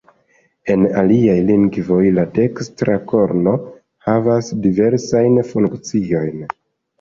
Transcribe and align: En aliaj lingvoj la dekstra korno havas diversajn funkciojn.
En 0.75 0.85
aliaj 1.01 1.35
lingvoj 1.49 1.99
la 2.15 2.23
dekstra 2.37 2.95
korno 3.11 3.53
havas 4.07 4.51
diversajn 4.65 5.39
funkciojn. 5.53 6.43